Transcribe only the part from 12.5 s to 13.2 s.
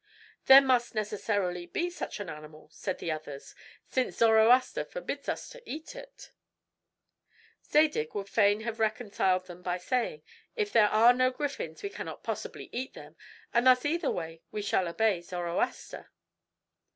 eat them;